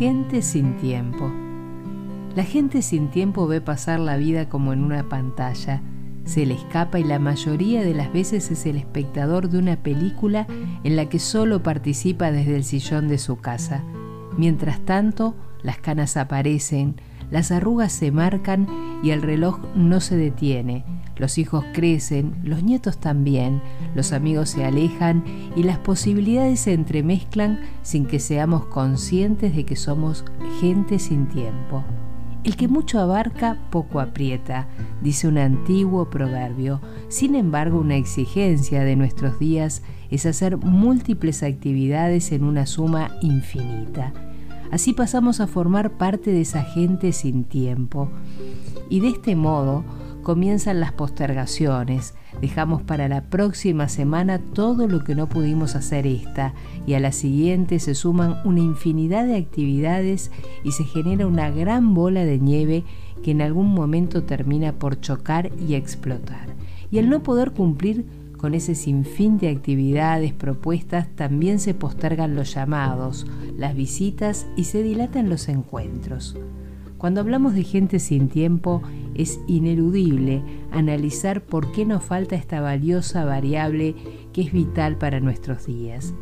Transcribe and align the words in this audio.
Gente 0.00 0.40
sin 0.40 0.78
tiempo. 0.78 1.30
La 2.34 2.42
gente 2.42 2.80
sin 2.80 3.10
tiempo 3.10 3.46
ve 3.46 3.60
pasar 3.60 4.00
la 4.00 4.16
vida 4.16 4.48
como 4.48 4.72
en 4.72 4.82
una 4.82 5.10
pantalla. 5.10 5.82
Se 6.24 6.46
le 6.46 6.54
escapa 6.54 6.98
y 6.98 7.04
la 7.04 7.18
mayoría 7.18 7.82
de 7.82 7.92
las 7.92 8.10
veces 8.10 8.50
es 8.50 8.64
el 8.64 8.76
espectador 8.76 9.50
de 9.50 9.58
una 9.58 9.76
película 9.76 10.46
en 10.84 10.96
la 10.96 11.10
que 11.10 11.18
solo 11.18 11.62
participa 11.62 12.32
desde 12.32 12.56
el 12.56 12.64
sillón 12.64 13.08
de 13.08 13.18
su 13.18 13.36
casa. 13.36 13.84
Mientras 14.38 14.80
tanto, 14.86 15.34
las 15.62 15.76
canas 15.76 16.16
aparecen, 16.16 16.98
las 17.30 17.50
arrugas 17.50 17.92
se 17.92 18.10
marcan 18.10 18.68
y 19.02 19.10
el 19.10 19.20
reloj 19.20 19.58
no 19.74 20.00
se 20.00 20.16
detiene. 20.16 20.82
Los 21.20 21.36
hijos 21.36 21.66
crecen, 21.74 22.34
los 22.44 22.62
nietos 22.62 22.96
también, 22.96 23.60
los 23.94 24.14
amigos 24.14 24.48
se 24.48 24.64
alejan 24.64 25.22
y 25.54 25.64
las 25.64 25.76
posibilidades 25.76 26.60
se 26.60 26.72
entremezclan 26.72 27.60
sin 27.82 28.06
que 28.06 28.18
seamos 28.18 28.64
conscientes 28.64 29.54
de 29.54 29.66
que 29.66 29.76
somos 29.76 30.24
gente 30.62 30.98
sin 30.98 31.28
tiempo. 31.28 31.84
El 32.42 32.56
que 32.56 32.68
mucho 32.68 32.98
abarca, 32.98 33.58
poco 33.68 34.00
aprieta, 34.00 34.66
dice 35.02 35.28
un 35.28 35.36
antiguo 35.36 36.08
proverbio. 36.08 36.80
Sin 37.08 37.34
embargo, 37.34 37.80
una 37.80 37.96
exigencia 37.96 38.82
de 38.82 38.96
nuestros 38.96 39.38
días 39.38 39.82
es 40.10 40.24
hacer 40.24 40.56
múltiples 40.56 41.42
actividades 41.42 42.32
en 42.32 42.44
una 42.44 42.64
suma 42.64 43.10
infinita. 43.20 44.14
Así 44.70 44.94
pasamos 44.94 45.40
a 45.40 45.46
formar 45.46 45.98
parte 45.98 46.30
de 46.30 46.40
esa 46.40 46.62
gente 46.62 47.12
sin 47.12 47.44
tiempo. 47.44 48.08
Y 48.88 49.00
de 49.00 49.08
este 49.08 49.36
modo 49.36 49.84
comienzan 50.22 50.80
las 50.80 50.92
postergaciones. 50.92 52.14
Dejamos 52.40 52.82
para 52.82 53.08
la 53.08 53.22
próxima 53.22 53.88
semana 53.88 54.38
todo 54.38 54.88
lo 54.88 55.04
que 55.04 55.14
no 55.14 55.28
pudimos 55.28 55.74
hacer 55.74 56.06
esta 56.06 56.54
y 56.86 56.94
a 56.94 57.00
la 57.00 57.12
siguiente 57.12 57.78
se 57.78 57.94
suman 57.94 58.36
una 58.44 58.60
infinidad 58.60 59.26
de 59.26 59.36
actividades 59.36 60.30
y 60.64 60.72
se 60.72 60.84
genera 60.84 61.26
una 61.26 61.50
gran 61.50 61.94
bola 61.94 62.24
de 62.24 62.38
nieve 62.38 62.84
que 63.22 63.32
en 63.32 63.42
algún 63.42 63.68
momento 63.74 64.24
termina 64.24 64.72
por 64.72 65.00
chocar 65.00 65.50
y 65.68 65.74
explotar. 65.74 66.48
Y 66.90 66.98
al 66.98 67.08
no 67.08 67.22
poder 67.22 67.52
cumplir 67.52 68.06
con 68.36 68.54
ese 68.54 68.74
sinfín 68.74 69.36
de 69.36 69.50
actividades 69.50 70.32
propuestas 70.32 71.08
también 71.14 71.58
se 71.58 71.74
postergan 71.74 72.34
los 72.34 72.54
llamados, 72.54 73.26
las 73.58 73.74
visitas 73.74 74.46
y 74.56 74.64
se 74.64 74.82
dilatan 74.82 75.28
los 75.28 75.48
encuentros. 75.48 76.36
Cuando 77.00 77.22
hablamos 77.22 77.54
de 77.54 77.64
gente 77.64 77.98
sin 77.98 78.28
tiempo, 78.28 78.82
es 79.14 79.40
ineludible 79.46 80.42
analizar 80.70 81.40
por 81.40 81.72
qué 81.72 81.86
nos 81.86 82.04
falta 82.04 82.36
esta 82.36 82.60
valiosa 82.60 83.24
variable 83.24 83.94
que 84.34 84.42
es 84.42 84.52
vital 84.52 84.98
para 84.98 85.18
nuestros 85.18 85.64
días. 85.64 86.12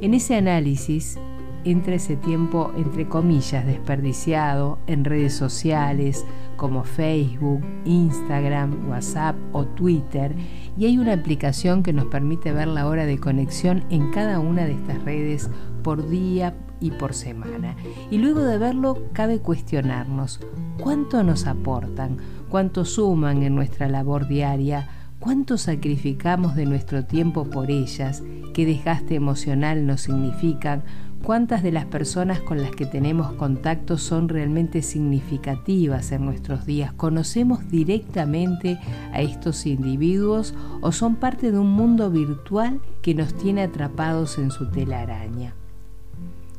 En 0.00 0.14
ese 0.14 0.34
análisis 0.34 1.18
entra 1.64 1.96
ese 1.96 2.16
tiempo, 2.16 2.72
entre 2.78 3.06
comillas, 3.10 3.66
desperdiciado 3.66 4.78
en 4.86 5.04
redes 5.04 5.34
sociales 5.34 6.24
como 6.62 6.84
Facebook, 6.84 7.60
Instagram, 7.84 8.88
WhatsApp 8.88 9.34
o 9.50 9.64
Twitter 9.64 10.32
y 10.78 10.86
hay 10.86 10.96
una 10.96 11.14
aplicación 11.14 11.82
que 11.82 11.92
nos 11.92 12.04
permite 12.04 12.52
ver 12.52 12.68
la 12.68 12.86
hora 12.86 13.04
de 13.04 13.18
conexión 13.18 13.82
en 13.90 14.12
cada 14.12 14.38
una 14.38 14.64
de 14.64 14.74
estas 14.74 15.02
redes 15.02 15.50
por 15.82 16.08
día 16.08 16.54
y 16.78 16.92
por 16.92 17.14
semana. 17.14 17.74
Y 18.12 18.18
luego 18.18 18.42
de 18.42 18.58
verlo 18.58 19.08
cabe 19.12 19.40
cuestionarnos 19.40 20.38
cuánto 20.80 21.24
nos 21.24 21.48
aportan, 21.48 22.18
cuánto 22.48 22.84
suman 22.84 23.42
en 23.42 23.56
nuestra 23.56 23.88
labor 23.88 24.28
diaria, 24.28 24.88
cuánto 25.18 25.58
sacrificamos 25.58 26.54
de 26.54 26.66
nuestro 26.66 27.04
tiempo 27.04 27.44
por 27.50 27.72
ellas, 27.72 28.22
qué 28.54 28.64
desgaste 28.64 29.16
emocional 29.16 29.84
nos 29.84 30.02
significan, 30.02 30.84
cuántas 31.22 31.62
de 31.62 31.72
las 31.72 31.86
personas 31.86 32.40
con 32.40 32.60
las 32.60 32.72
que 32.72 32.86
tenemos 32.86 33.32
contacto 33.32 33.96
son 33.96 34.28
realmente 34.28 34.82
significativas 34.82 36.12
en 36.12 36.24
nuestros 36.24 36.66
días, 36.66 36.92
conocemos 36.92 37.68
directamente 37.70 38.78
a 39.12 39.20
estos 39.20 39.66
individuos 39.66 40.54
o 40.80 40.92
son 40.92 41.16
parte 41.16 41.52
de 41.52 41.58
un 41.58 41.70
mundo 41.70 42.10
virtual 42.10 42.80
que 43.00 43.14
nos 43.14 43.34
tiene 43.34 43.62
atrapados 43.62 44.38
en 44.38 44.50
su 44.50 44.70
telaraña. 44.70 45.54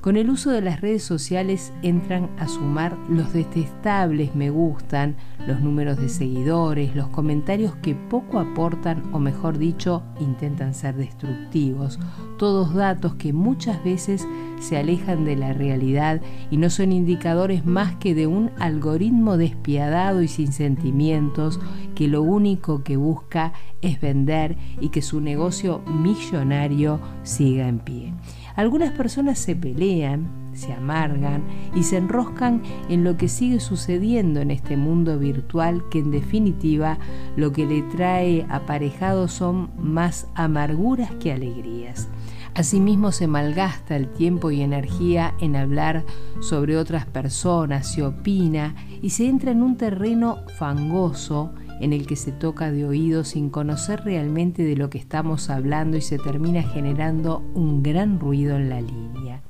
Con 0.00 0.16
el 0.16 0.30
uso 0.30 0.50
de 0.50 0.62
las 0.62 0.80
redes 0.80 1.02
sociales 1.02 1.74
entran 1.82 2.30
a 2.38 2.48
sumar 2.48 2.96
los 3.10 3.34
detestables 3.34 4.34
me 4.34 4.48
gustan, 4.48 5.16
los 5.46 5.60
números 5.60 5.98
de 5.98 6.08
seguidores, 6.08 6.96
los 6.96 7.08
comentarios 7.08 7.74
que 7.76 7.94
poco 7.94 8.38
aportan 8.38 9.02
o 9.12 9.18
mejor 9.18 9.58
dicho 9.58 10.02
intentan 10.18 10.72
ser 10.72 10.96
destructivos, 10.96 11.98
todos 12.38 12.72
datos 12.72 13.16
que 13.16 13.34
muchas 13.34 13.84
veces 13.84 14.26
se 14.58 14.78
alejan 14.78 15.26
de 15.26 15.36
la 15.36 15.52
realidad 15.52 16.22
y 16.50 16.56
no 16.56 16.70
son 16.70 16.92
indicadores 16.92 17.66
más 17.66 17.96
que 17.96 18.14
de 18.14 18.26
un 18.26 18.52
algoritmo 18.58 19.36
despiadado 19.36 20.22
y 20.22 20.28
sin 20.28 20.54
sentimientos 20.54 21.60
que 21.94 22.08
lo 22.08 22.22
único 22.22 22.82
que 22.84 22.96
busca 22.96 23.52
es 23.82 24.00
vender 24.00 24.56
y 24.80 24.88
que 24.88 25.02
su 25.02 25.20
negocio 25.20 25.80
millonario 25.80 27.00
siga 27.22 27.68
en 27.68 27.80
pie. 27.80 28.14
Algunas 28.60 28.92
personas 28.92 29.38
se 29.38 29.56
pelean, 29.56 30.28
se 30.52 30.70
amargan 30.74 31.44
y 31.74 31.82
se 31.82 31.96
enroscan 31.96 32.62
en 32.90 33.04
lo 33.04 33.16
que 33.16 33.26
sigue 33.26 33.58
sucediendo 33.58 34.40
en 34.40 34.50
este 34.50 34.76
mundo 34.76 35.18
virtual 35.18 35.82
que 35.90 36.00
en 36.00 36.10
definitiva 36.10 36.98
lo 37.36 37.52
que 37.52 37.64
le 37.64 37.80
trae 37.80 38.44
aparejado 38.50 39.28
son 39.28 39.70
más 39.78 40.26
amarguras 40.34 41.10
que 41.12 41.32
alegrías. 41.32 42.10
Asimismo 42.54 43.12
se 43.12 43.28
malgasta 43.28 43.96
el 43.96 44.12
tiempo 44.12 44.50
y 44.50 44.60
energía 44.60 45.32
en 45.40 45.56
hablar 45.56 46.04
sobre 46.42 46.76
otras 46.76 47.06
personas, 47.06 47.90
se 47.90 48.02
opina 48.02 48.74
y 49.00 49.08
se 49.08 49.26
entra 49.26 49.52
en 49.52 49.62
un 49.62 49.78
terreno 49.78 50.40
fangoso 50.58 51.54
en 51.80 51.92
el 51.92 52.06
que 52.06 52.16
se 52.16 52.30
toca 52.30 52.70
de 52.70 52.84
oído 52.84 53.24
sin 53.24 53.50
conocer 53.50 54.02
realmente 54.04 54.62
de 54.62 54.76
lo 54.76 54.90
que 54.90 54.98
estamos 54.98 55.50
hablando 55.50 55.96
y 55.96 56.02
se 56.02 56.18
termina 56.18 56.62
generando 56.62 57.42
un 57.54 57.82
gran 57.82 58.20
ruido 58.20 58.56
en 58.56 58.68
la 58.68 58.80
línea. 58.80 59.42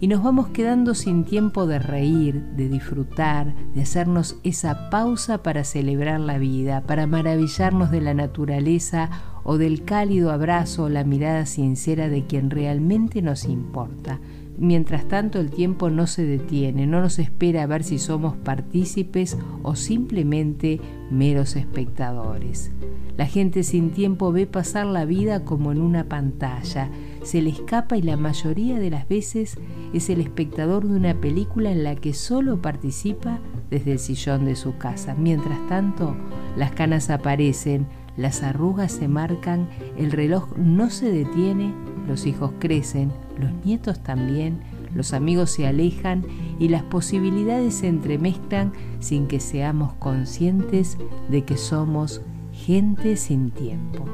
Y 0.00 0.06
nos 0.06 0.22
vamos 0.22 0.48
quedando 0.48 0.94
sin 0.94 1.24
tiempo 1.24 1.66
de 1.66 1.80
reír, 1.80 2.40
de 2.56 2.68
disfrutar, 2.68 3.54
de 3.74 3.82
hacernos 3.82 4.36
esa 4.44 4.90
pausa 4.90 5.42
para 5.42 5.64
celebrar 5.64 6.20
la 6.20 6.38
vida, 6.38 6.82
para 6.82 7.08
maravillarnos 7.08 7.90
de 7.90 8.00
la 8.00 8.14
naturaleza 8.14 9.10
o 9.42 9.58
del 9.58 9.84
cálido 9.84 10.30
abrazo 10.30 10.84
o 10.84 10.88
la 10.88 11.02
mirada 11.02 11.46
sincera 11.46 12.08
de 12.08 12.26
quien 12.26 12.50
realmente 12.50 13.22
nos 13.22 13.46
importa 13.46 14.20
Mientras 14.60 15.06
tanto 15.06 15.38
el 15.38 15.50
tiempo 15.50 15.88
no 15.88 16.08
se 16.08 16.26
detiene, 16.26 16.88
no 16.88 17.00
nos 17.00 17.20
espera 17.20 17.62
a 17.62 17.66
ver 17.66 17.84
si 17.84 18.00
somos 18.00 18.34
partícipes 18.36 19.38
o 19.62 19.76
simplemente 19.76 20.80
meros 21.12 21.54
espectadores. 21.54 22.72
La 23.16 23.26
gente 23.26 23.62
sin 23.62 23.90
tiempo 23.90 24.32
ve 24.32 24.46
pasar 24.46 24.86
la 24.86 25.04
vida 25.04 25.44
como 25.44 25.70
en 25.70 25.80
una 25.80 26.04
pantalla, 26.04 26.90
se 27.22 27.40
le 27.40 27.50
escapa 27.50 27.96
y 27.96 28.02
la 28.02 28.16
mayoría 28.16 28.80
de 28.80 28.90
las 28.90 29.08
veces 29.08 29.58
es 29.92 30.10
el 30.10 30.20
espectador 30.20 30.88
de 30.88 30.96
una 30.96 31.14
película 31.14 31.70
en 31.70 31.84
la 31.84 31.94
que 31.94 32.12
solo 32.12 32.60
participa 32.60 33.38
desde 33.70 33.92
el 33.92 33.98
sillón 34.00 34.44
de 34.44 34.56
su 34.56 34.76
casa. 34.76 35.14
Mientras 35.14 35.64
tanto, 35.68 36.16
las 36.56 36.72
canas 36.72 37.10
aparecen, 37.10 37.86
las 38.16 38.42
arrugas 38.42 38.90
se 38.90 39.06
marcan, 39.06 39.68
el 39.96 40.10
reloj 40.10 40.56
no 40.56 40.90
se 40.90 41.12
detiene, 41.12 41.72
los 42.08 42.26
hijos 42.26 42.52
crecen, 42.58 43.12
los 43.38 43.52
nietos 43.64 44.00
también, 44.02 44.60
los 44.94 45.12
amigos 45.12 45.50
se 45.50 45.66
alejan 45.66 46.24
y 46.58 46.68
las 46.68 46.82
posibilidades 46.82 47.74
se 47.74 47.88
entremezclan 47.88 48.72
sin 49.00 49.28
que 49.28 49.38
seamos 49.38 49.92
conscientes 49.94 50.96
de 51.28 51.44
que 51.44 51.56
somos 51.56 52.22
gente 52.52 53.16
sin 53.16 53.50
tiempo. 53.50 54.06